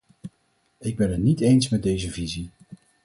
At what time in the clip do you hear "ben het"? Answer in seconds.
0.97-1.19